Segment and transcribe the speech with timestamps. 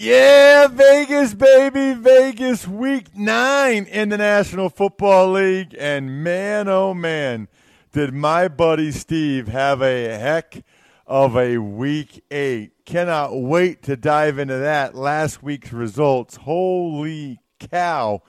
[0.00, 1.92] Yeah, Vegas, baby.
[1.92, 5.74] Vegas week nine in the National Football League.
[5.76, 7.48] And man, oh man,
[7.90, 10.62] did my buddy Steve have a heck
[11.04, 12.84] of a week eight.
[12.86, 16.36] Cannot wait to dive into that last week's results.
[16.36, 18.22] Holy cow.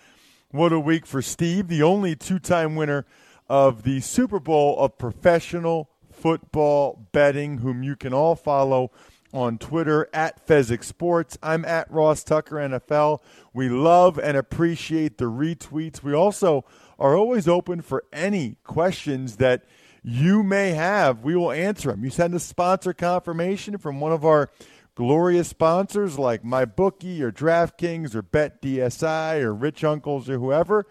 [0.50, 3.06] What a week for Steve, the only two time winner
[3.48, 8.89] of the Super Bowl of professional football betting, whom you can all follow
[9.33, 11.38] on Twitter at Fezzik Sports.
[11.44, 13.19] I'm at Ross Tucker NFL.
[13.53, 16.02] We love and appreciate the retweets.
[16.02, 16.66] We also
[16.97, 19.63] are always open for any questions that
[20.03, 21.23] you may have.
[21.23, 22.03] We will answer them.
[22.03, 24.49] You send a sponsor confirmation from one of our
[24.95, 30.86] glorious sponsors like MyBookie or DraftKings or BetDSI or Rich Uncles or whoever,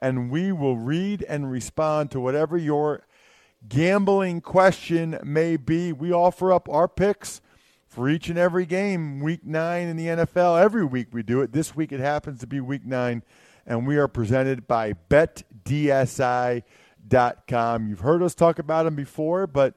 [0.00, 3.06] and we will read and respond to whatever your
[3.66, 5.92] gambling question may be.
[5.92, 7.40] We offer up our picks
[7.94, 10.60] for each and every game, week nine in the NFL.
[10.60, 11.52] Every week we do it.
[11.52, 13.22] This week it happens to be week nine,
[13.64, 16.64] and we are presented by BetDSI.com.
[17.88, 19.74] You've heard us talk about them before, but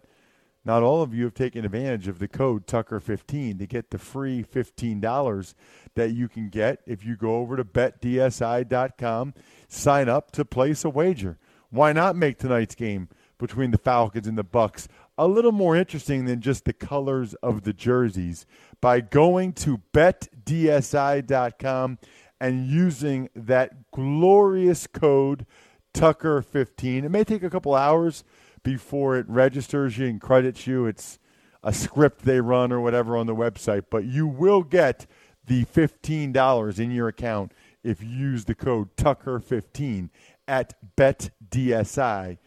[0.65, 4.43] not all of you have taken advantage of the code Tucker15 to get the free
[4.43, 5.53] $15
[5.93, 9.35] that you can get if you go over to betdsi.com,
[9.67, 11.37] sign up to place a wager.
[11.69, 16.25] Why not make tonight's game between the Falcons and the Bucs a little more interesting
[16.25, 18.45] than just the colors of the jerseys
[18.81, 21.97] by going to betdsi.com
[22.39, 25.45] and using that glorious code
[25.93, 27.03] Tucker15.
[27.03, 28.23] It may take a couple hours
[28.63, 30.85] before it registers you and credits you.
[30.85, 31.17] It's
[31.63, 35.07] a script they run or whatever on the website, but you will get
[35.45, 37.53] the $15 in your account
[37.83, 40.09] if you use the code Tucker15
[40.47, 42.37] at betdsi.com.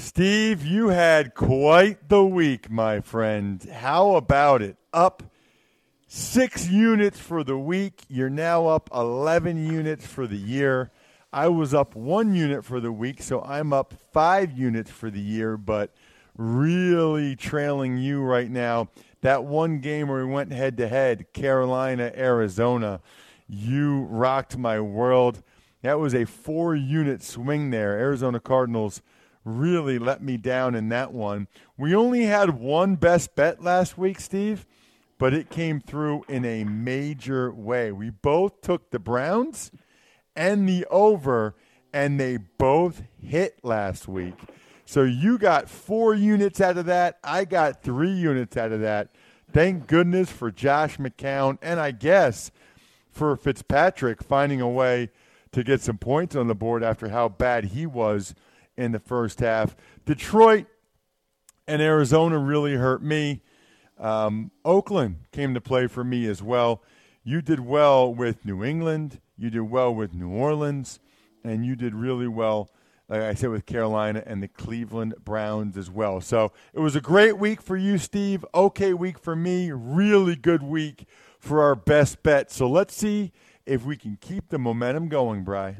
[0.00, 3.62] Steve, you had quite the week, my friend.
[3.70, 4.78] How about it?
[4.94, 5.22] Up
[6.08, 8.04] six units for the week.
[8.08, 10.90] You're now up 11 units for the year.
[11.34, 15.20] I was up one unit for the week, so I'm up five units for the
[15.20, 15.94] year, but
[16.34, 18.88] really trailing you right now.
[19.20, 23.02] That one game where we went head to head, Carolina, Arizona,
[23.46, 25.42] you rocked my world.
[25.82, 27.98] That was a four unit swing there.
[27.98, 29.02] Arizona Cardinals
[29.58, 31.48] really let me down in that one.
[31.76, 34.66] We only had one best bet last week, Steve,
[35.18, 37.92] but it came through in a major way.
[37.92, 39.70] We both took the Browns
[40.36, 41.54] and the over,
[41.92, 44.34] and they both hit last week.
[44.86, 47.18] So you got four units out of that.
[47.22, 49.10] I got three units out of that.
[49.52, 52.50] Thank goodness for Josh McCown, and I guess
[53.10, 55.10] for Fitzpatrick finding a way
[55.52, 58.34] to get some points on the board after how bad he was
[58.80, 59.76] in the first half.
[60.06, 60.66] Detroit
[61.68, 63.42] and Arizona really hurt me.
[63.98, 66.82] Um, Oakland came to play for me as well.
[67.22, 69.20] You did well with New England.
[69.36, 70.98] You did well with New Orleans,
[71.44, 72.70] and you did really well,
[73.08, 76.22] like I said, with Carolina and the Cleveland Browns as well.
[76.22, 78.44] So it was a great week for you, Steve.
[78.54, 79.70] Okay week for me.
[79.72, 81.06] Really good week
[81.38, 82.50] for our best bet.
[82.50, 83.32] So let's see
[83.66, 85.76] if we can keep the momentum going, Bry.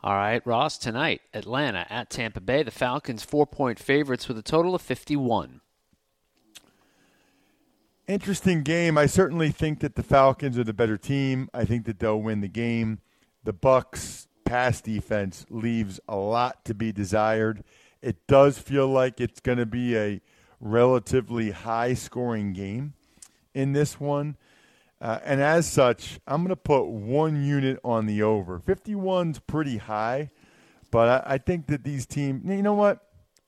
[0.00, 2.62] All right, Ross, tonight, Atlanta at Tampa Bay.
[2.62, 5.60] The Falcons four point favorites with a total of 51.
[8.06, 8.96] Interesting game.
[8.96, 11.50] I certainly think that the Falcons are the better team.
[11.52, 13.00] I think that they'll win the game.
[13.44, 17.64] The Bucs pass defense leaves a lot to be desired.
[18.00, 20.20] It does feel like it's going to be a
[20.60, 22.94] relatively high scoring game
[23.52, 24.36] in this one.
[25.00, 28.58] Uh, and as such, I'm going to put one unit on the over.
[28.60, 30.30] 51's pretty high,
[30.90, 33.04] but I, I think that these teams, you know what?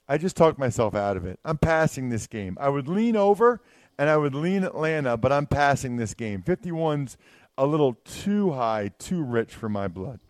[0.09, 1.39] I just talked myself out of it.
[1.45, 2.57] I'm passing this game.
[2.61, 3.63] I would lean over
[3.99, 6.43] and I would lean Atlanta, but I'm passing this game.
[6.43, 7.17] 51's
[7.59, 10.21] a little too high, too rich for my blood.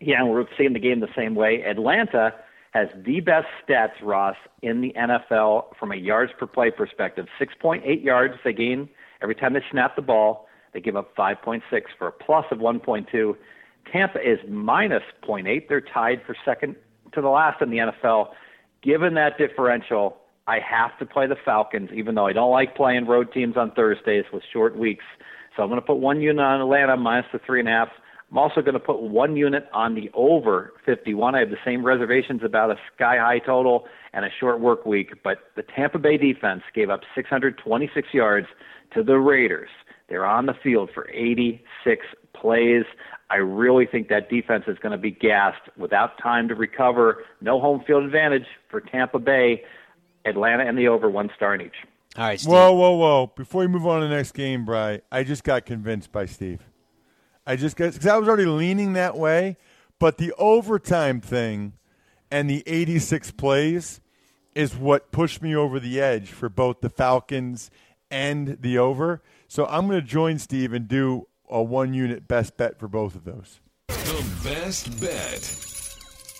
[0.00, 1.62] Yeah, and we're seeing the game the same way.
[1.62, 2.34] Atlanta
[2.72, 7.26] has the best stats, Ross, in the NFL from a yards per play perspective.
[7.40, 8.88] 6.8 yards they gain
[9.22, 10.46] every time they snap the ball.
[10.72, 11.62] They give up 5.6
[11.98, 13.36] for a plus of 1.2.
[13.92, 15.68] Tampa is minus 0.8.
[15.68, 16.76] They're tied for second
[17.12, 18.28] to the last in the NFL.
[18.82, 20.16] Given that differential,
[20.46, 23.72] I have to play the Falcons, even though I don't like playing road teams on
[23.72, 25.04] Thursdays with short weeks.
[25.56, 27.88] So I'm going to put one unit on Atlanta minus the three and a half.
[28.32, 31.34] I'm also going to put one unit on the over 51.
[31.34, 33.84] I have the same reservations about a sky high total
[34.14, 38.46] and a short work week, but the Tampa Bay defense gave up 626 yards
[38.94, 39.68] to the Raiders.
[40.08, 42.84] They're on the field for 86 plays.
[43.28, 47.24] I really think that defense is going to be gassed without time to recover.
[47.42, 49.62] No home field advantage for Tampa Bay.
[50.24, 51.74] Atlanta and the over, one star in each.
[52.16, 52.52] All right, Steve.
[52.52, 53.32] Whoa, whoa, whoa!
[53.34, 56.60] Before we move on to the next game, Bry, I just got convinced by Steve.
[57.46, 59.56] I just got because I was already leaning that way,
[59.98, 61.74] but the overtime thing
[62.30, 64.00] and the 86 plays
[64.54, 67.70] is what pushed me over the edge for both the Falcons
[68.10, 69.22] and the over.
[69.48, 73.14] So I'm going to join Steve and do a one unit best bet for both
[73.14, 73.60] of those.
[73.88, 75.58] The best bet.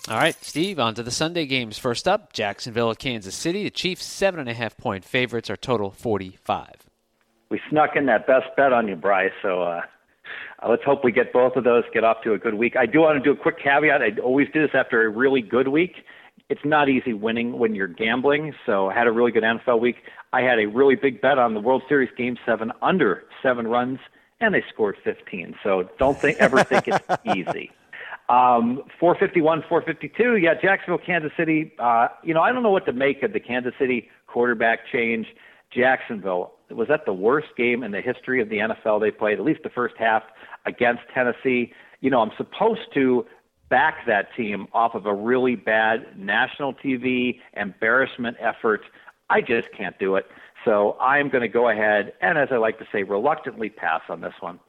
[0.09, 1.77] All right, Steve, on to the Sunday games.
[1.77, 3.63] First up, Jacksonville at Kansas City.
[3.63, 6.89] The Chiefs, seven and a half point favorites, are total 45.
[7.49, 9.31] We snuck in that best bet on you, Bryce.
[9.41, 9.81] So uh,
[10.69, 12.75] let's hope we get both of those, get off to a good week.
[12.75, 14.01] I do want to do a quick caveat.
[14.01, 15.97] I always do this after a really good week.
[16.49, 18.53] It's not easy winning when you're gambling.
[18.65, 19.97] So I had a really good NFL week.
[20.33, 23.99] I had a really big bet on the World Series Game Seven under seven runs,
[24.41, 25.55] and they scored 15.
[25.63, 27.05] So don't think ever think it's
[27.35, 27.71] easy.
[28.29, 30.37] Um, 451, 452.
[30.37, 31.73] Yeah, Jacksonville, Kansas City.
[31.77, 35.27] Uh, you know, I don't know what to make of the Kansas City quarterback change.
[35.75, 39.45] Jacksonville was that the worst game in the history of the NFL they played, at
[39.45, 40.23] least the first half
[40.65, 41.73] against Tennessee.
[42.01, 43.25] You know, I'm supposed to
[43.69, 48.81] back that team off of a really bad national TV embarrassment effort.
[49.29, 50.25] I just can't do it.
[50.65, 54.21] So I'm going to go ahead and, as I like to say, reluctantly pass on
[54.21, 54.59] this one.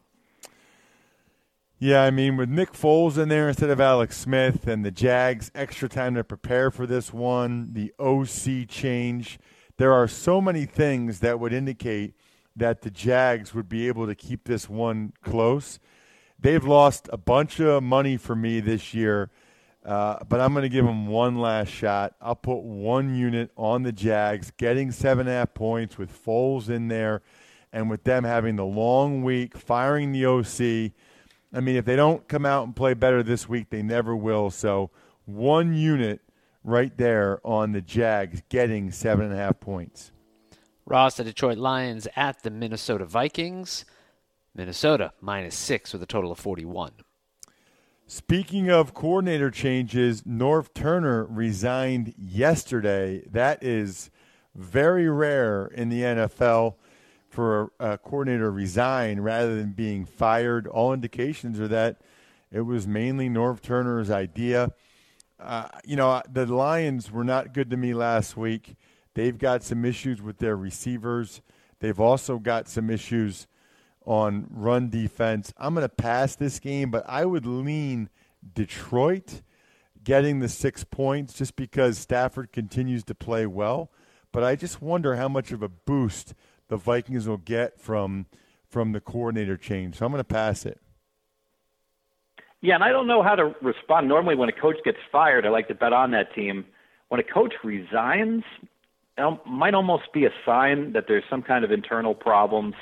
[1.78, 5.50] Yeah, I mean, with Nick Foles in there instead of Alex Smith and the Jags
[5.54, 9.38] extra time to prepare for this one, the OC change,
[9.76, 12.14] there are so many things that would indicate
[12.56, 15.78] that the Jags would be able to keep this one close.
[16.38, 19.30] They've lost a bunch of money for me this year,
[19.84, 22.14] uh, but I'm going to give them one last shot.
[22.20, 26.68] I'll put one unit on the Jags, getting seven and a half points with Foles
[26.68, 27.22] in there,
[27.72, 30.92] and with them having the long week, firing the OC
[31.54, 34.50] I mean, if they don't come out and play better this week, they never will.
[34.50, 34.90] So
[35.24, 36.20] one unit
[36.64, 40.10] right there on the Jags getting seven and a half points.
[40.86, 43.84] Ross, the Detroit Lions at the Minnesota Vikings.
[44.54, 46.92] Minnesota minus six with a total of 41.
[48.06, 53.22] Speaking of coordinator changes, Norv Turner resigned yesterday.
[53.30, 54.10] That is
[54.54, 56.74] very rare in the NFL
[57.28, 60.66] for a, coordinator resign rather than being fired.
[60.66, 62.00] All indications are that
[62.52, 64.72] it was mainly Norv Turner's idea.
[65.38, 68.76] Uh, you know, the Lions were not good to me last week.
[69.14, 71.42] They've got some issues with their receivers.
[71.80, 73.46] They've also got some issues
[74.06, 75.52] on run defense.
[75.56, 78.10] I'm going to pass this game, but I would lean
[78.54, 79.42] Detroit
[80.02, 83.90] getting the six points just because Stafford continues to play well.
[84.32, 86.34] But I just wonder how much of a boost
[86.68, 88.26] the Vikings will get from
[88.68, 89.96] from the coordinator change.
[89.96, 90.80] So I'm going to pass it.
[92.64, 94.08] Yeah, and I don't know how to respond.
[94.08, 96.64] Normally, when a coach gets fired, I like to bet on that team.
[97.08, 98.42] When a coach resigns,
[99.18, 102.74] it might almost be a sign that there's some kind of internal problems.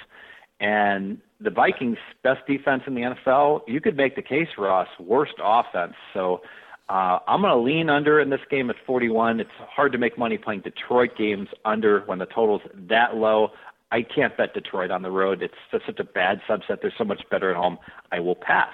[0.60, 5.34] And the Vikings' best defense in the NFL, you could make the case, Ross, worst
[5.42, 5.94] offense.
[6.14, 6.42] So
[6.88, 9.40] uh, I'm going to lean under in this game at 41.
[9.40, 13.48] It's hard to make money playing Detroit games under when the total's that low.
[13.90, 15.42] I can't bet Detroit on the road.
[15.42, 16.82] It's just such a bad subset.
[16.82, 17.78] They're so much better at home.
[18.12, 18.70] I will pass.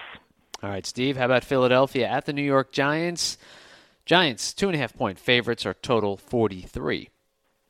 [0.62, 1.16] All right, Steve.
[1.16, 3.38] How about Philadelphia at the New York Giants?
[4.06, 7.10] Giants two and a half point favorites are total forty three.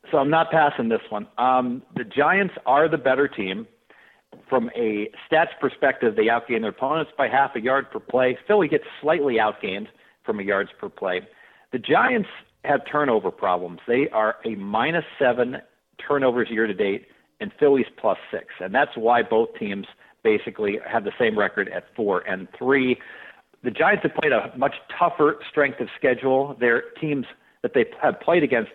[0.09, 1.27] So I'm not passing this one.
[1.37, 3.67] Um, the Giants are the better team.
[4.47, 8.37] from a stats perspective, they outgain their opponents by half a yard per play.
[8.47, 9.87] Philly gets slightly outgained
[10.23, 11.21] from a yards per play.
[11.71, 12.29] The Giants
[12.65, 13.79] have turnover problems.
[13.87, 15.57] They are a minus seven
[16.05, 17.07] turnovers year to date,
[17.39, 18.47] and Philly's plus six.
[18.59, 19.87] And that's why both teams
[20.23, 22.99] basically have the same record at four and three.
[23.63, 26.55] The Giants have played a much tougher strength of schedule.
[26.59, 27.25] Their teams
[27.61, 28.71] that they have played against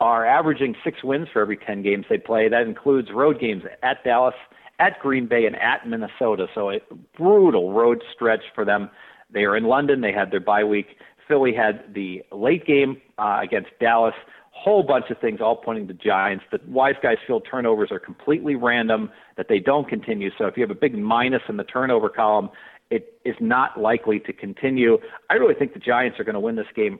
[0.00, 2.48] are averaging six wins for every 10 games they play.
[2.48, 4.34] That includes road games at Dallas,
[4.78, 6.46] at Green Bay, and at Minnesota.
[6.54, 6.80] So a
[7.16, 8.90] brutal road stretch for them.
[9.30, 10.00] They are in London.
[10.00, 10.96] They had their bye week.
[11.26, 14.14] Philly had the late game uh, against Dallas.
[14.58, 16.44] Whole bunch of things all pointing to Giants.
[16.50, 20.30] The wise guys feel turnovers are completely random, that they don't continue.
[20.36, 22.50] So if you have a big minus in the turnover column,
[22.90, 24.98] it is not likely to continue.
[25.30, 26.98] I really think the Giants are going to win this game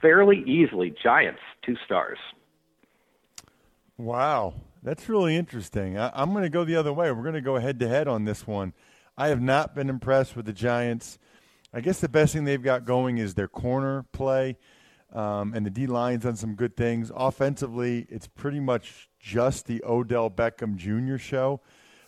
[0.00, 0.94] fairly easily.
[1.02, 2.18] Giants, two stars.
[3.98, 5.98] Wow, that's really interesting.
[5.98, 7.10] I, am going to go the other way.
[7.12, 8.72] We're going to go head to head on this one.
[9.16, 11.18] I have not been impressed with the Giants.
[11.72, 14.56] I guess the best thing they've got going is their corner play,
[15.12, 17.10] um, and the D line's done some good things.
[17.14, 21.16] Offensively, it's pretty much just the Odell Beckham Jr.
[21.16, 21.60] show.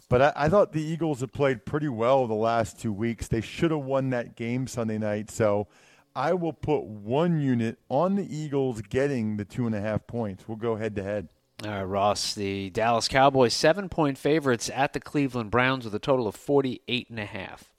[0.09, 3.29] But I, I thought the Eagles have played pretty well the last two weeks.
[3.29, 5.31] They should have won that game Sunday night.
[5.31, 5.69] So
[6.17, 10.49] I will put one unit on the Eagles getting the two and a half points.
[10.49, 11.29] We'll go head to head.
[11.65, 12.35] All right, Ross.
[12.35, 16.83] The Dallas Cowboys seven point favorites at the Cleveland Browns with a total of forty
[16.89, 17.73] eight and a half.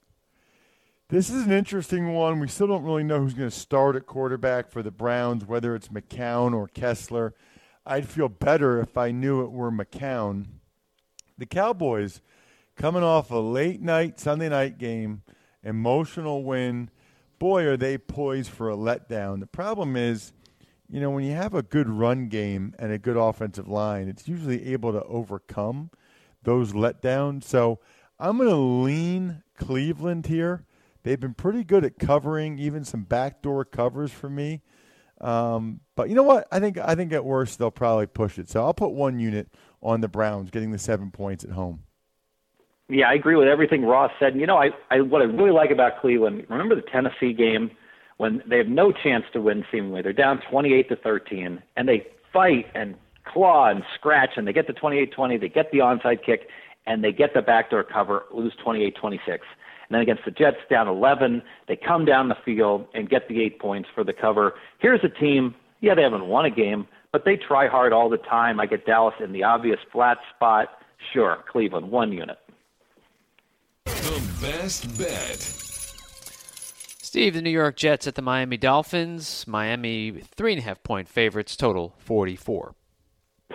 [1.10, 2.38] This is an interesting one.
[2.38, 5.74] We still don't really know who's going to start at quarterback for the Browns, whether
[5.74, 7.34] it's McCown or Kessler.
[7.84, 10.46] I'd feel better if I knew it were McCown.
[11.36, 12.20] The Cowboys
[12.76, 15.22] coming off a late night Sunday night game,
[15.64, 16.90] emotional win.
[17.40, 19.40] Boy, are they poised for a letdown.
[19.40, 20.32] The problem is
[20.88, 24.28] you know, when you have a good run game and a good offensive line, it's
[24.28, 25.90] usually able to overcome
[26.44, 27.42] those letdowns.
[27.42, 27.80] So
[28.20, 30.66] I'm going to lean Cleveland here.
[31.02, 34.62] They've been pretty good at covering, even some backdoor covers for me.
[35.20, 36.46] Um, but you know what?
[36.50, 38.48] I think I think at worst they'll probably push it.
[38.48, 39.48] So I'll put one unit
[39.82, 41.84] on the Browns, getting the seven points at home.
[42.88, 44.32] Yeah, I agree with everything Ross said.
[44.32, 46.46] And you know, I, I what I really like about Cleveland.
[46.48, 47.70] Remember the Tennessee game
[48.20, 50.02] when they have no chance to win seemingly.
[50.02, 54.66] They're down 28 to 13 and they fight and claw and scratch and they get
[54.66, 56.48] the 28-20, they get the onside kick
[56.86, 59.38] and they get the backdoor cover, lose 28-26.
[59.90, 63.42] And then against the Jets down 11, they come down the field and get the
[63.42, 64.54] 8 points for the cover.
[64.78, 68.18] Here's a team, yeah, they haven't won a game, but they try hard all the
[68.18, 68.60] time.
[68.60, 70.68] I get Dallas in the obvious flat spot.
[71.12, 72.38] Sure, Cleveland one unit.
[73.86, 75.40] The best bet.
[77.02, 79.44] Steve, the New York Jets at the Miami Dolphins.
[79.48, 82.76] Miami three and a half point favorites, total 44.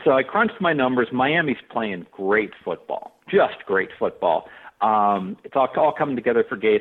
[0.04, 1.08] So I crunched my numbers.
[1.14, 4.50] Miami's playing great football, just great football.
[4.86, 6.80] Um, it's all, all coming together for Gase.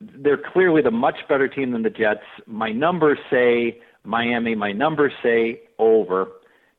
[0.00, 2.24] They're clearly the much better team than the Jets.
[2.46, 4.54] My numbers say Miami.
[4.54, 6.28] My numbers say over.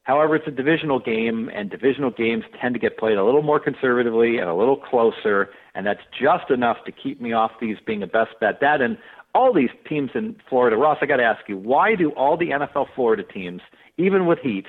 [0.03, 3.59] However, it's a divisional game, and divisional games tend to get played a little more
[3.59, 8.01] conservatively and a little closer, and that's just enough to keep me off these being
[8.01, 8.59] a best bet.
[8.59, 8.97] That and
[9.35, 12.49] all these teams in Florida, Ross, I got to ask you, why do all the
[12.49, 13.61] NFL Florida teams,
[13.97, 14.65] even with heat,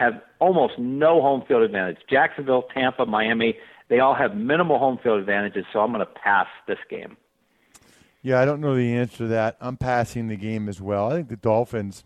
[0.00, 1.98] have almost no home field advantage?
[2.08, 3.56] Jacksonville, Tampa, Miami,
[3.88, 7.16] they all have minimal home field advantages, so I'm going to pass this game.
[8.22, 9.56] Yeah, I don't know the answer to that.
[9.60, 11.10] I'm passing the game as well.
[11.10, 12.04] I think the Dolphins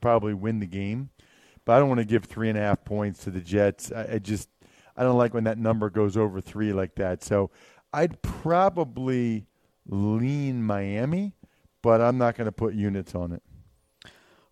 [0.00, 1.10] probably win the game,
[1.64, 3.92] but I don't want to give three and a half points to the Jets.
[3.92, 4.48] I, I just
[4.96, 7.22] I don't like when that number goes over three like that.
[7.22, 7.50] So
[7.92, 9.46] I'd probably
[9.88, 11.34] lean Miami,
[11.82, 13.42] but I'm not going to put units on it.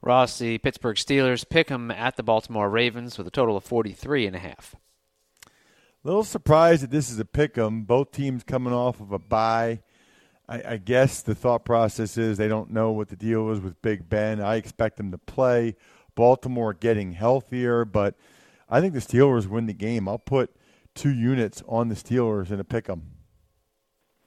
[0.05, 4.27] Ross, the Pittsburgh Steelers pick them at the Baltimore Ravens with a total of 43
[4.27, 4.77] and a half.
[6.03, 7.85] Little surprised that this is a pick 'em.
[7.85, 9.81] Both teams coming off of a bye.
[10.47, 13.81] I, I, guess the thought process is they don't know what the deal is with
[13.81, 14.43] Big Ben.
[14.43, 15.77] I expect them to play.
[16.15, 18.15] Baltimore getting healthier, but
[18.69, 20.07] I think the Steelers win the game.
[20.07, 20.55] I'll put
[20.95, 23.05] two units on the Steelers in a pick 'em.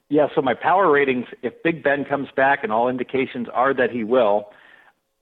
[0.08, 3.92] Yeah, so my power ratings, if Big Ben comes back, and all indications are that
[3.92, 4.50] he will,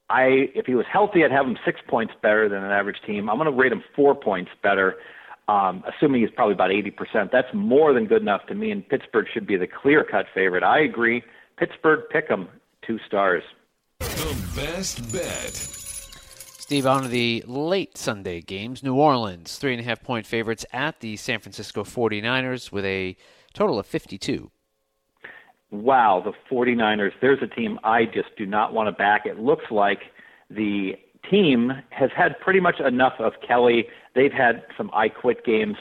[0.09, 3.29] I if he was healthy, I'd have him six points better than an average team.
[3.29, 4.95] I'm going to rate him four points better,
[5.47, 7.31] um, assuming he's probably about 80%.
[7.31, 10.63] That's more than good enough to me, and Pittsburgh should be the clear-cut favorite.
[10.63, 11.23] I agree.
[11.57, 12.47] Pittsburgh, pick 'em,
[12.81, 13.43] two stars.
[13.99, 15.53] The best bet.
[16.67, 18.83] Steve, on to the late Sunday games.
[18.83, 23.15] New Orleans, three and a half point favorites at the San Francisco 49ers with a
[23.53, 24.51] total of 52
[25.71, 29.25] wow, the 49ers, there's a team I just do not want to back.
[29.25, 29.99] It looks like
[30.49, 30.93] the
[31.29, 33.87] team has had pretty much enough of Kelly.
[34.15, 35.75] They've had some I quit games.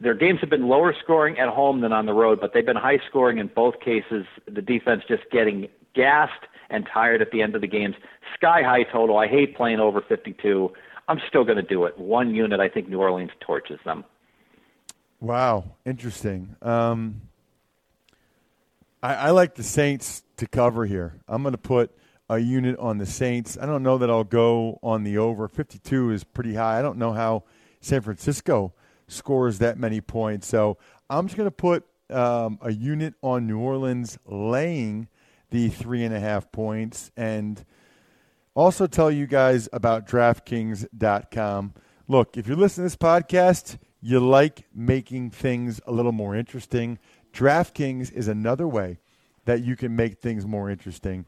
[0.00, 2.76] their games have been lower scoring at home than on the road, but they've been
[2.76, 4.24] high scoring in both cases.
[4.46, 7.96] The defense just getting gassed and tired at the end of the games.
[8.34, 9.18] Sky high total.
[9.18, 10.72] I hate playing over 52.
[11.08, 11.98] I'm still going to do it.
[11.98, 14.04] One unit, I think New Orleans torches them.
[15.20, 16.56] Wow, interesting.
[16.62, 17.20] Um,
[19.02, 21.20] I, I like the Saints to cover here.
[21.28, 21.96] I'm going to put
[22.28, 23.58] a unit on the Saints.
[23.60, 25.48] I don't know that I'll go on the over.
[25.48, 26.78] 52 is pretty high.
[26.78, 27.44] I don't know how
[27.80, 28.72] San Francisco
[29.08, 30.46] scores that many points.
[30.46, 30.78] So
[31.08, 35.08] I'm just going to put um, a unit on New Orleans laying
[35.50, 37.64] the three and a half points and
[38.54, 41.74] also tell you guys about DraftKings.com.
[42.06, 46.98] Look, if you're listening to this podcast, you like making things a little more interesting.
[47.32, 48.98] DraftKings is another way
[49.44, 51.26] that you can make things more interesting.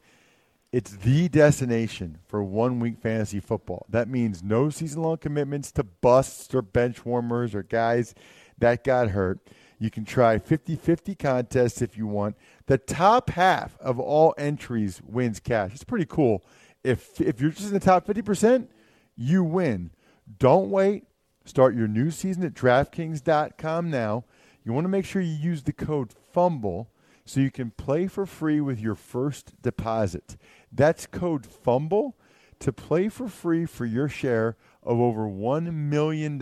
[0.71, 3.85] It's the destination for one week fantasy football.
[3.89, 8.15] That means no season long commitments to busts or bench warmers or guys
[8.57, 9.39] that got hurt.
[9.77, 12.37] You can try 50 50 contests if you want.
[12.67, 15.73] The top half of all entries wins cash.
[15.73, 16.43] It's pretty cool.
[16.83, 18.67] If, if you're just in the top 50%,
[19.15, 19.91] you win.
[20.39, 21.03] Don't wait.
[21.45, 24.23] Start your new season at DraftKings.com now.
[24.63, 26.87] You want to make sure you use the code FUMBLE
[27.25, 30.37] so you can play for free with your first deposit.
[30.71, 32.13] That's code FUMBLE
[32.59, 36.41] to play for free for your share of over $1 million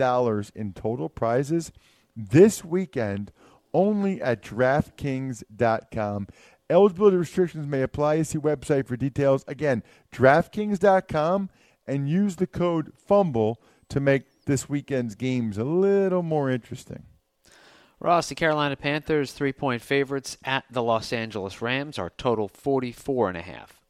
[0.54, 1.72] in total prizes
[2.16, 3.32] this weekend
[3.74, 6.28] only at DraftKings.com.
[6.68, 8.22] Eligibility restrictions may apply.
[8.22, 9.44] See website for details.
[9.48, 11.50] Again, DraftKings.com
[11.86, 13.56] and use the code FUMBLE
[13.88, 17.04] to make this weekend's games a little more interesting.
[18.02, 23.28] Ross, the Carolina Panthers, three point favorites at the Los Angeles Rams, are total 44
[23.28, 23.80] and a half.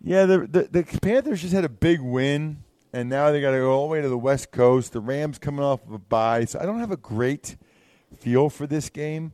[0.00, 2.58] Yeah, the, the, the Panthers just had a big win,
[2.92, 4.92] and now they got to go all the way to the West Coast.
[4.92, 7.56] The Rams coming off of a bye, so I don't have a great
[8.16, 9.32] feel for this game,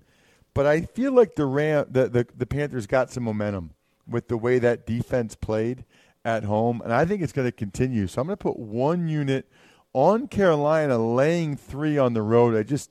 [0.54, 3.73] but I feel like the Ram the, the, the Panthers got some momentum
[4.09, 5.85] with the way that defense played
[6.25, 8.07] at home, and I think it's going to continue.
[8.07, 9.50] So I'm going to put one unit
[9.93, 12.56] on Carolina, laying three on the road.
[12.56, 12.89] I just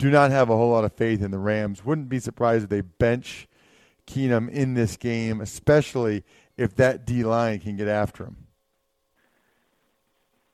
[0.00, 1.84] do not have a whole lot of faith in the Rams.
[1.84, 3.46] Wouldn't be surprised if they bench
[4.06, 6.24] Keenum in this game, especially
[6.56, 8.36] if that D line can get after him.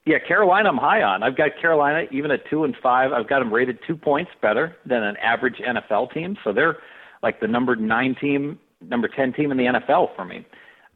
[0.05, 1.23] Yeah, Carolina, I'm high on.
[1.23, 3.13] I've got Carolina even at two and five.
[3.13, 6.79] I've got them rated two points better than an average NFL team, so they're
[7.23, 10.45] like the number nine team, number ten team in the NFL for me.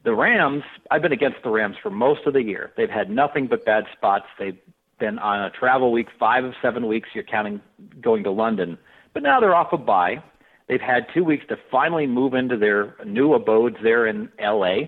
[0.02, 2.72] The Rams, I've been against the Rams for most of the year.
[2.76, 4.26] They've had nothing but bad spots.
[4.40, 4.58] They've
[5.00, 7.08] been on a travel week, five of seven weeks.
[7.14, 7.60] You're counting
[8.00, 8.78] going to London,
[9.12, 10.22] but now they're off a bye.
[10.68, 14.82] They've had two weeks to finally move into their new abodes there in LA,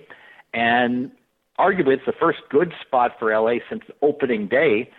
[0.54, 1.10] and
[1.58, 4.90] arguably it's the first good spot for LA since opening day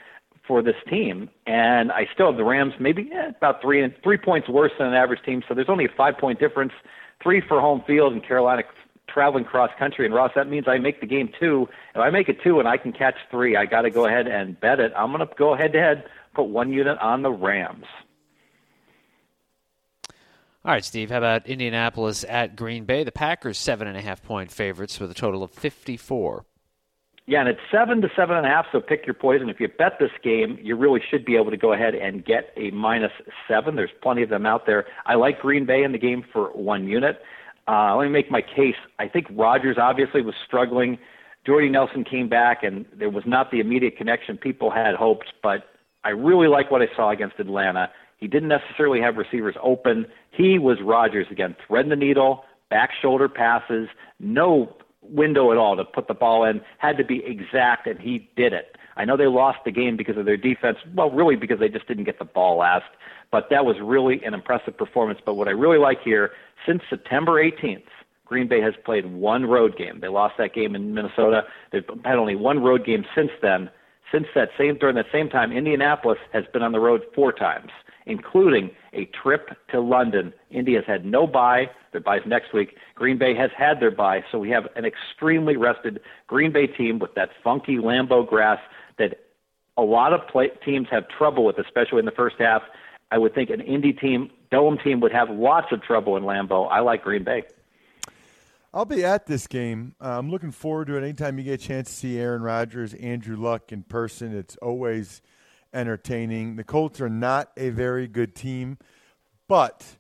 [0.46, 1.30] for this team.
[1.48, 4.94] And I still have the Rams maybe eh, about three three points worse than an
[4.94, 5.42] average team.
[5.48, 6.74] So there's only a five point difference,
[7.22, 8.64] three for home field, and Carolina
[9.14, 10.06] traveling cross country.
[10.06, 11.68] And Ross, that means I make the game two.
[11.94, 14.28] If I make it two and I can catch three, I got to go ahead
[14.28, 14.92] and bet it.
[14.98, 17.86] I'm going to go head to head, put one unit on the Rams.
[20.66, 21.12] All right, Steve.
[21.12, 23.04] How about Indianapolis at Green Bay?
[23.04, 26.46] The Packers seven and a half point favorites with a total of fifty-four.
[27.26, 28.66] Yeah, and it's seven to seven and a half.
[28.72, 29.50] So pick your poison.
[29.50, 32.54] If you bet this game, you really should be able to go ahead and get
[32.56, 33.12] a minus
[33.48, 33.76] seven.
[33.76, 34.86] There's plenty of them out there.
[35.06, 37.22] I like Green Bay in the game for one unit.
[37.68, 38.76] Uh, let me make my case.
[39.00, 40.98] I think Rodgers obviously was struggling.
[41.46, 45.34] Jordy Nelson came back, and there was not the immediate connection people had hoped.
[45.42, 45.66] But
[46.04, 47.90] I really like what I saw against Atlanta.
[48.18, 50.06] He didn't necessarily have receivers open.
[50.32, 55.84] He was Rodgers again, threading the needle, back shoulder passes, no window at all to
[55.84, 56.62] put the ball in.
[56.78, 58.78] Had to be exact, and he did it.
[58.96, 60.78] I know they lost the game because of their defense.
[60.94, 62.86] Well, really because they just didn't get the ball last.
[63.34, 65.20] But that was really an impressive performance.
[65.26, 66.30] But what I really like here,
[66.68, 67.82] since September 18th,
[68.26, 70.00] Green Bay has played one road game.
[70.02, 71.42] They lost that game in Minnesota.
[71.72, 73.72] They've had only one road game since then.
[74.12, 77.72] Since that same during that same time, Indianapolis has been on the road four times
[78.06, 80.34] including a trip to London.
[80.52, 81.70] Indy has had no bye.
[81.94, 82.76] Their bye's next week.
[82.96, 87.00] Green Bay has had their bye, so we have an extremely rested Green Bay team
[87.00, 88.60] with that funky Lambeau grass
[88.98, 89.20] that
[89.78, 92.62] a lot of play- teams have trouble with, especially in the first half.
[93.14, 96.68] I would think an Indy team, dome team, would have lots of trouble in Lambeau.
[96.70, 97.44] I like Green Bay.
[98.74, 99.96] I'll be at this game.
[100.02, 101.04] Uh, I'm looking forward to it.
[101.04, 105.22] Anytime you get a chance to see Aaron Rodgers, Andrew Luck in person, it's always–
[105.74, 106.56] entertaining.
[106.56, 108.78] The Colts are not a very good team,
[109.48, 109.98] but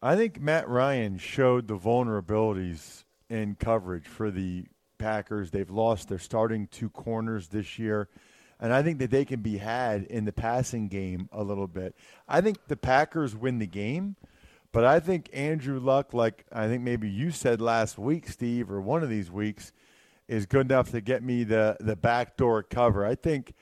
[0.00, 4.66] I think Matt Ryan showed the vulnerabilities in coverage for the
[4.98, 5.50] Packers.
[5.50, 8.08] They've lost their starting two corners this year.
[8.60, 11.94] And I think that they can be had in the passing game a little bit.
[12.26, 14.16] I think the Packers win the game,
[14.72, 18.80] but I think Andrew Luck, like I think maybe you said last week, Steve, or
[18.80, 19.72] one of these weeks,
[20.26, 23.04] is good enough to get me the the backdoor cover.
[23.04, 23.54] I think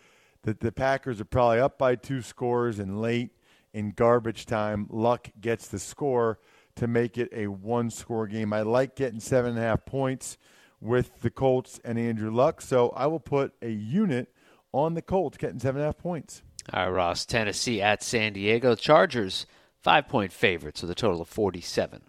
[0.43, 3.31] that the Packers are probably up by two scores and late
[3.73, 4.87] in garbage time.
[4.91, 6.39] Luck gets the score
[6.77, 8.53] to make it a one score game.
[8.53, 10.39] I like getting seven and a half points
[10.81, 14.33] with the Colts and Andrew Luck, so I will put a unit
[14.73, 16.43] on the Colts getting seven and a half points.
[16.73, 17.25] All right, Ross.
[17.25, 18.75] Tennessee at San Diego.
[18.75, 19.47] Chargers,
[19.83, 22.03] five point favorites with a total of 47.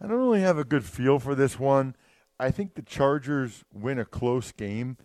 [0.00, 1.96] I don't really have a good feel for this one.
[2.38, 4.98] I think the Chargers win a close game.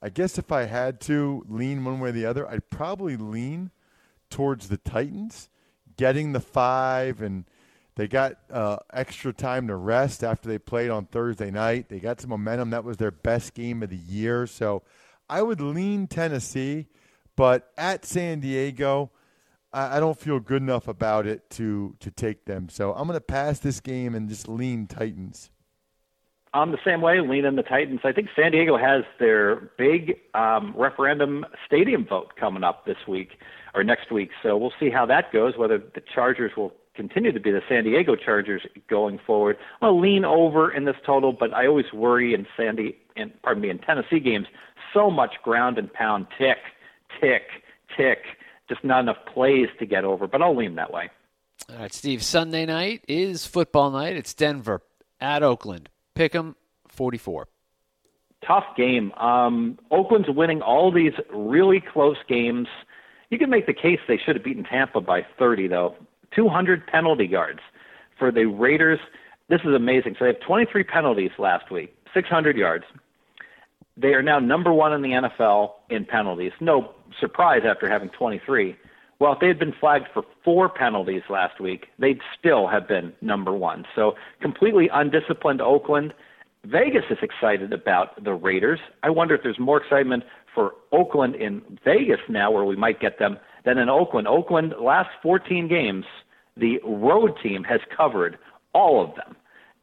[0.00, 3.70] I guess if I had to lean one way or the other, I'd probably lean
[4.30, 5.48] towards the Titans
[5.96, 7.44] getting the five, and
[7.96, 11.88] they got uh, extra time to rest after they played on Thursday night.
[11.88, 12.70] They got some momentum.
[12.70, 14.46] That was their best game of the year.
[14.46, 14.82] So
[15.28, 16.86] I would lean Tennessee,
[17.36, 19.10] but at San Diego,
[19.72, 22.68] I, I don't feel good enough about it to to take them.
[22.68, 25.50] So I'm going to pass this game and just lean Titans.
[26.54, 28.00] I'm the same way, lean in the Titans.
[28.04, 33.32] I think San Diego has their big um, referendum stadium vote coming up this week
[33.74, 34.30] or next week.
[34.42, 37.84] So we'll see how that goes, whether the Chargers will continue to be the San
[37.84, 39.56] Diego Chargers going forward.
[39.80, 43.62] I'm to lean over in this total, but I always worry in Sandy, and pardon
[43.62, 44.48] me, in Tennessee games,
[44.92, 46.58] so much ground and pound, tick,
[47.20, 47.42] tick,
[47.96, 48.18] tick,
[48.68, 51.08] just not enough plays to get over, but I'll lean that way.
[51.70, 54.16] All right, Steve, Sunday night is football night.
[54.16, 54.82] It's Denver
[55.20, 55.88] at Oakland.
[56.14, 56.56] Pick 'em
[56.88, 57.46] 44.
[58.44, 59.12] Tough game.
[59.12, 62.66] Um, Oakland's winning all these really close games.
[63.30, 65.94] You can make the case they should have beaten Tampa by 30, though.
[66.34, 67.60] 200 penalty yards
[68.18, 68.98] for the Raiders.
[69.48, 70.16] This is amazing.
[70.18, 72.84] So they have 23 penalties last week, 600 yards.
[73.96, 76.52] They are now number one in the NFL in penalties.
[76.60, 78.76] No surprise after having 23.
[79.18, 83.12] Well, if they had been flagged for four penalties last week, they'd still have been
[83.20, 83.84] number one.
[83.96, 86.14] So completely undisciplined Oakland.
[86.64, 88.78] Vegas is excited about the Raiders.
[89.02, 90.22] I wonder if there's more excitement
[90.54, 93.38] for Oakland in Vegas now, where we might get them,
[93.68, 94.26] than in Oakland.
[94.26, 96.06] Oakland, last 14 games,
[96.56, 98.38] the road team has covered
[98.72, 99.36] all of them.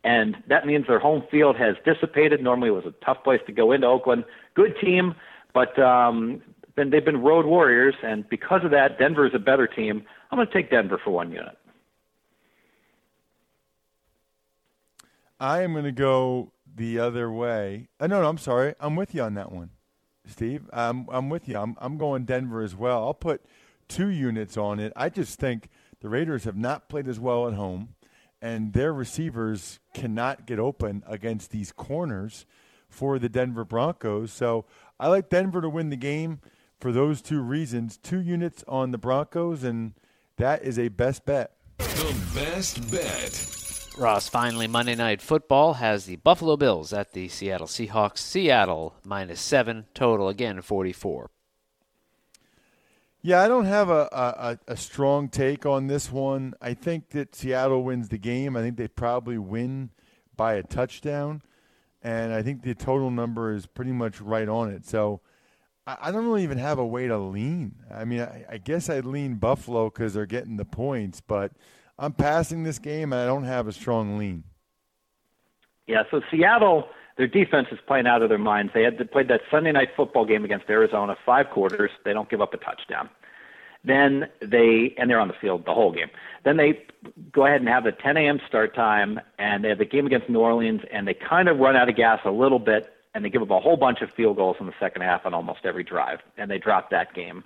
[0.03, 2.41] And that means their home field has dissipated.
[2.41, 4.25] Normally, it was a tough place to go into Oakland.
[4.55, 5.13] Good team,
[5.53, 6.41] but um,
[6.75, 10.03] then they've been road warriors, and because of that, Denver is a better team.
[10.31, 11.57] I'm going to take Denver for one unit.
[15.39, 17.87] I am going to go the other way.
[17.99, 18.73] Uh, no, no, I'm sorry.
[18.79, 19.71] I'm with you on that one,
[20.25, 20.69] Steve.
[20.73, 21.57] I'm I'm with you.
[21.57, 23.03] I'm I'm going Denver as well.
[23.03, 23.41] I'll put
[23.87, 24.93] two units on it.
[24.95, 25.69] I just think
[26.01, 27.95] the Raiders have not played as well at home,
[28.41, 32.45] and their receivers cannot get open against these corners
[32.89, 34.31] for the Denver Broncos.
[34.31, 34.65] So
[34.99, 36.39] I like Denver to win the game
[36.79, 37.97] for those two reasons.
[37.97, 39.93] Two units on the Broncos, and
[40.37, 41.51] that is a best bet.
[41.77, 43.51] The best bet.
[43.97, 48.17] Ross, finally, Monday Night Football has the Buffalo Bills at the Seattle Seahawks.
[48.17, 51.29] Seattle minus seven, total again 44.
[53.25, 56.53] Yeah, I don't have a, a, a strong take on this one.
[56.61, 58.55] I think that Seattle wins the game.
[58.55, 59.89] I think they probably win
[60.37, 61.41] by a touchdown,
[62.03, 64.85] and I think the total number is pretty much right on it.
[64.85, 65.21] So
[65.87, 67.77] I, I don't really even have a way to lean.
[67.91, 71.51] I mean, I, I guess I'd lean Buffalo because they're getting the points, but
[71.97, 74.43] I'm passing this game, and I don't have a strong lean.
[75.87, 78.73] Yeah, so Seattle, their defense is playing out of their minds.
[78.73, 81.91] They had to played that Sunday night football game against Arizona, five quarters.
[82.03, 83.09] They don't give up a touchdown.
[83.85, 86.09] Then they, and they're on the field the whole game.
[86.43, 86.83] Then they
[87.31, 88.39] go ahead and have the 10 a.m.
[88.47, 91.75] start time, and they have the game against New Orleans, and they kind of run
[91.75, 94.37] out of gas a little bit, and they give up a whole bunch of field
[94.37, 97.43] goals in the second half on almost every drive, and they drop that game.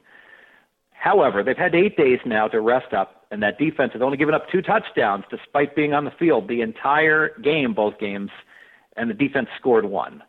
[0.92, 4.34] However, they've had eight days now to rest up, and that defense has only given
[4.34, 8.32] up two touchdowns despite being on the field the entire game, both games,
[9.00, 10.22] and the defense scored one.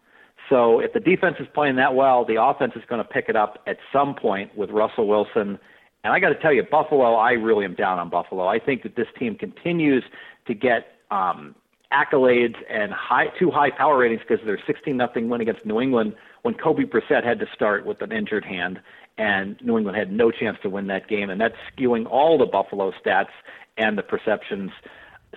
[0.49, 3.37] So if the defense is playing that well, the offense is going to pick it
[3.37, 5.59] up at some point with Russell Wilson.
[6.03, 8.47] And I got to tell you, Buffalo, I really am down on Buffalo.
[8.47, 10.03] I think that this team continues
[10.47, 11.55] to get um,
[11.93, 16.15] accolades and high, too high power ratings because their 16 nothing win against New England
[16.43, 18.81] when Kobe Brissett had to start with an injured hand
[19.19, 22.47] and New England had no chance to win that game, and that's skewing all the
[22.47, 23.29] Buffalo stats
[23.77, 24.71] and the perceptions.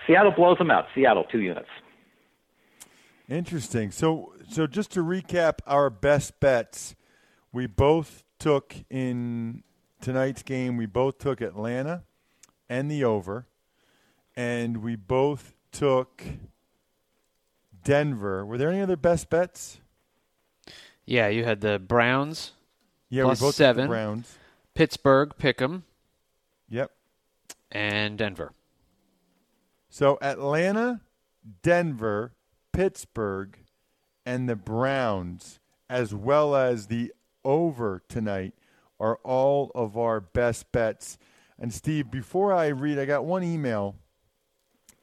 [0.06, 0.86] Seattle blows them out.
[0.94, 1.68] Seattle two units.
[3.28, 3.90] Interesting.
[3.90, 6.94] So, so just to recap our best bets,
[7.52, 9.62] we both took in
[10.00, 10.76] tonight's game.
[10.76, 12.02] We both took Atlanta
[12.68, 13.46] and the over,
[14.36, 16.22] and we both took
[17.82, 18.44] Denver.
[18.44, 19.78] Were there any other best bets?
[21.06, 22.52] Yeah, you had the Browns
[23.10, 23.82] Yeah, Plus we both took seven.
[23.84, 24.38] the Browns.
[24.74, 25.82] Pittsburgh, Pick'em,
[26.68, 26.90] Yep.
[27.70, 28.52] and Denver.
[29.88, 31.00] So Atlanta,
[31.62, 32.32] Denver,
[32.74, 33.56] Pittsburgh,
[34.26, 37.12] and the Browns, as well as the
[37.44, 38.54] over tonight,
[38.98, 41.16] are all of our best bets.
[41.58, 43.96] And Steve, before I read, I got one email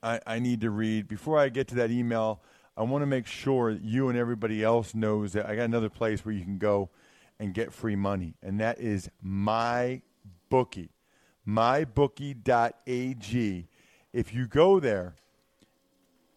[0.03, 1.07] I, I need to read.
[1.07, 2.41] Before I get to that email,
[2.75, 6.25] I want to make sure you and everybody else knows that I got another place
[6.25, 6.89] where you can go
[7.39, 10.01] and get free money, and that is my
[10.49, 10.91] bookie,
[11.47, 12.47] mybookie.ag.
[14.13, 15.15] If you go there,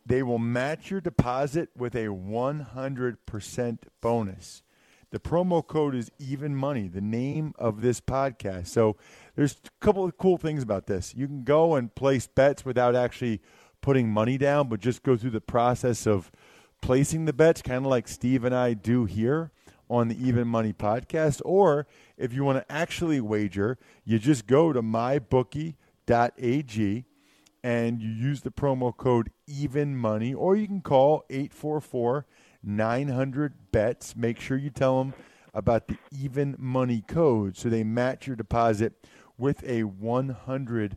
[0.07, 4.63] they will match your deposit with a 100% bonus.
[5.11, 8.67] The promo code is even money, the name of this podcast.
[8.67, 8.97] So
[9.37, 11.15] there's a couple of cool things about this.
[11.15, 13.41] You can go and place bets without actually
[13.81, 16.33] putting money down, but just go through the process of
[16.81, 19.53] placing the bets, kind of like Steve and I do here
[19.89, 21.41] on the Even Money podcast.
[21.45, 21.87] Or
[22.19, 25.75] if you want to actually wager, you just go to mybookie.ag
[27.65, 32.27] and you use the promo code even money or you can call 844
[32.63, 34.15] 900 bets.
[34.15, 35.15] Make sure you tell them
[35.55, 38.93] about the even money code so they match your deposit
[39.39, 40.97] with a 100%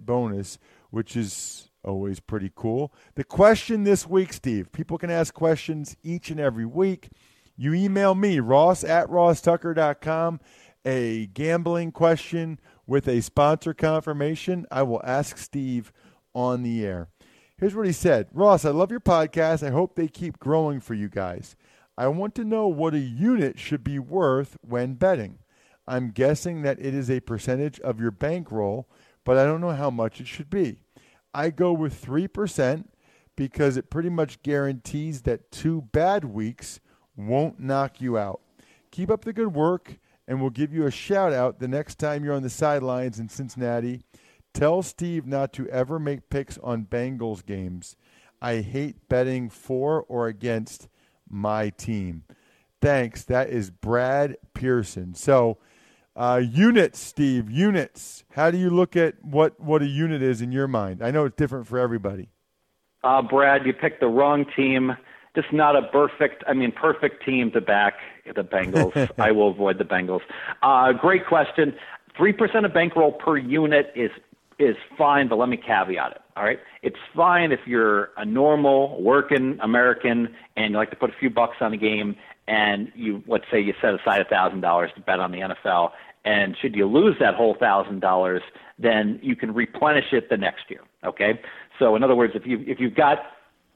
[0.00, 0.58] bonus
[0.90, 2.92] which is always pretty cool.
[3.14, 7.10] The question this week steve people can ask questions each and every week.
[7.56, 10.40] You email me ross at rosstucker.com
[10.84, 12.58] a gambling question
[12.90, 15.92] with a sponsor confirmation, I will ask Steve
[16.34, 17.08] on the air.
[17.56, 19.64] Here's what he said Ross, I love your podcast.
[19.64, 21.54] I hope they keep growing for you guys.
[21.96, 25.38] I want to know what a unit should be worth when betting.
[25.86, 28.88] I'm guessing that it is a percentage of your bankroll,
[29.24, 30.80] but I don't know how much it should be.
[31.32, 32.86] I go with 3%
[33.36, 36.80] because it pretty much guarantees that two bad weeks
[37.16, 38.40] won't knock you out.
[38.90, 40.00] Keep up the good work
[40.30, 43.28] and we'll give you a shout out the next time you're on the sidelines in
[43.28, 44.02] Cincinnati.
[44.54, 47.96] Tell Steve not to ever make picks on Bengals games.
[48.40, 50.88] I hate betting for or against
[51.28, 52.22] my team.
[52.80, 53.24] Thanks.
[53.24, 55.14] That is Brad Pearson.
[55.14, 55.58] So,
[56.14, 58.22] uh, units, Steve, units.
[58.30, 61.02] How do you look at what, what a unit is in your mind?
[61.02, 62.28] I know it's different for everybody.
[63.02, 64.92] Uh, Brad, you picked the wrong team.
[65.34, 67.94] Just not a perfect, I mean, perfect team to back
[68.34, 69.10] the Bengals.
[69.18, 70.22] I will avoid the Bengals.
[70.62, 71.74] Uh, great question.
[72.16, 74.10] Three percent of bankroll per unit is
[74.58, 76.20] is fine, but let me caveat it.
[76.36, 81.10] All right, it's fine if you're a normal working American and you like to put
[81.10, 82.16] a few bucks on a game,
[82.46, 85.92] and you let's say you set aside a thousand dollars to bet on the NFL,
[86.24, 88.42] and should you lose that whole thousand dollars,
[88.78, 90.80] then you can replenish it the next year.
[91.04, 91.40] Okay,
[91.78, 93.18] so in other words, if you if you've got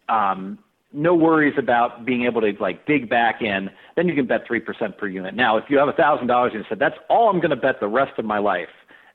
[0.08, 0.58] um,
[0.94, 4.60] no worries about being able to like dig back in, then you can bet three
[4.60, 5.34] percent per unit.
[5.34, 7.56] Now, if you have a thousand dollars and you said that's all I'm going to
[7.56, 8.68] bet the rest of my life,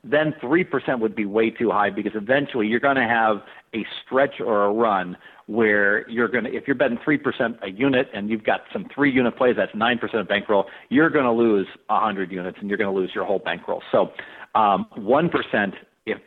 [0.04, 3.38] then three percent would be way too high because eventually you're going to have
[3.74, 7.70] a stretch or a run where you're going to if you're betting three percent a
[7.70, 11.26] unit and you've got some three unit plays that's nine percent of bankroll, you're going
[11.26, 13.82] to lose a hundred units and you're going to lose your whole bankroll.
[13.92, 14.12] So
[14.54, 16.18] um, one percent if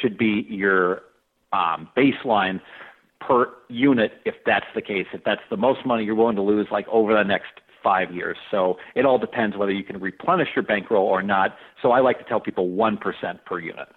[0.00, 1.02] should be your
[1.52, 2.60] um, baseline
[3.26, 6.66] per unit if that's the case, if that's the most money you're willing to lose
[6.70, 8.36] like over the next five years.
[8.50, 11.56] So it all depends whether you can replenish your bankroll or not.
[11.82, 12.98] So I like to tell people 1%
[13.44, 13.88] per unit.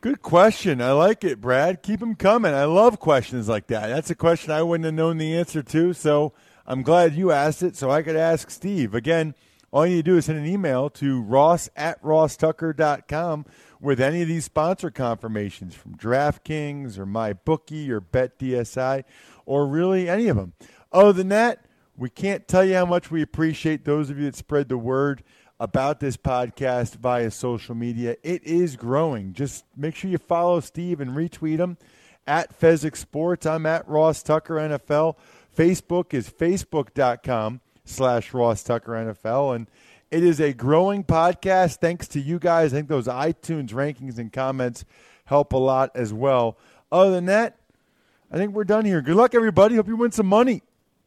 [0.00, 0.82] Good question.
[0.82, 1.82] I like it, Brad.
[1.82, 2.52] Keep them coming.
[2.52, 3.88] I love questions like that.
[3.88, 5.94] That's a question I wouldn't have known the answer to.
[5.94, 6.34] So
[6.66, 8.94] I'm glad you asked it so I could ask Steve.
[8.94, 9.34] Again,
[9.74, 13.44] all you need to do is send an email to ross at rosstucker.com
[13.80, 19.02] with any of these sponsor confirmations from DraftKings or MyBookie or BetDSI
[19.44, 20.52] or really any of them.
[20.92, 21.64] Other than that,
[21.96, 25.24] we can't tell you how much we appreciate those of you that spread the word
[25.58, 28.14] about this podcast via social media.
[28.22, 29.32] It is growing.
[29.32, 31.78] Just make sure you follow Steve and retweet him
[32.28, 33.44] at Fezzik Sports.
[33.44, 35.16] I'm at Ross Tucker NFL.
[35.56, 39.56] Facebook is facebook.com slash Ross Tucker NFL.
[39.56, 39.70] And
[40.10, 42.72] it is a growing podcast thanks to you guys.
[42.72, 44.84] I think those iTunes rankings and comments
[45.24, 46.58] help a lot as well.
[46.92, 47.58] Other than that,
[48.30, 49.00] I think we're done here.
[49.00, 49.76] Good luck, everybody.
[49.76, 50.62] Hope you win some money.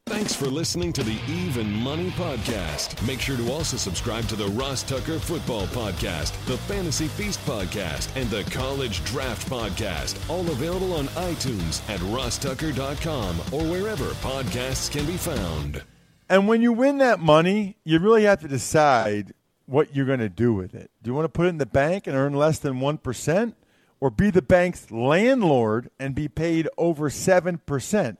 [0.07, 3.05] Thanks for listening to the Even Money Podcast.
[3.05, 8.15] Make sure to also subscribe to the Ross Tucker Football Podcast, the Fantasy Feast Podcast,
[8.15, 10.17] and the College Draft Podcast.
[10.29, 15.83] All available on iTunes at rosstucker.com or wherever podcasts can be found.
[16.29, 19.33] And when you win that money, you really have to decide
[19.65, 20.91] what you're going to do with it.
[21.01, 23.53] Do you want to put it in the bank and earn less than 1%?
[23.99, 28.17] Or be the bank's landlord and be paid over 7%?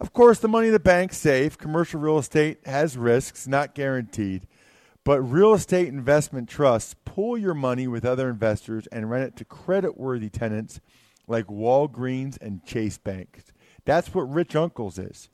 [0.00, 1.56] Of course, the money in the bank's safe.
[1.56, 4.46] Commercial real estate has risks, not guaranteed.
[5.04, 9.44] But real estate investment trusts pool your money with other investors and rent it to
[9.44, 10.80] credit worthy tenants
[11.28, 13.42] like Walgreens and Chase Bank.
[13.84, 15.28] That's what Rich Uncles is.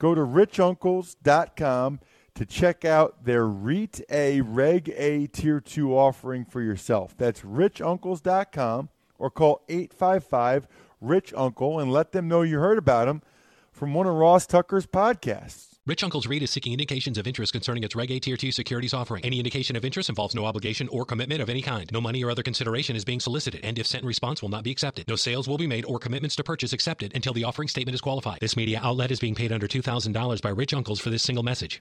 [0.00, 2.00] Go to richuncles.com
[2.34, 7.14] to check out their REIT A Reg A Tier 2 offering for yourself.
[7.18, 10.66] That's richuncles.com or call 855
[11.02, 13.20] Rich Uncle and let them know you heard about them
[13.72, 15.69] from one of Ross Tucker's podcasts.
[15.90, 18.94] Rich Uncle's REIT is seeking indications of interest concerning its Reg A Tier 2 securities
[18.94, 19.24] offering.
[19.24, 21.90] Any indication of interest involves no obligation or commitment of any kind.
[21.90, 24.62] No money or other consideration is being solicited, and if sent in response will not
[24.62, 25.08] be accepted.
[25.08, 28.00] No sales will be made or commitments to purchase accepted until the offering statement is
[28.00, 28.38] qualified.
[28.40, 31.78] This media outlet is being paid under $2,000 by Rich Uncles for this single message.